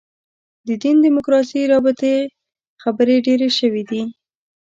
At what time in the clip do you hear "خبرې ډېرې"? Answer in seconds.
2.83-3.49